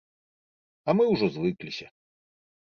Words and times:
А 0.87 0.97
мы 0.97 1.03
ўжо 1.13 1.25
звыкліся. 1.37 1.87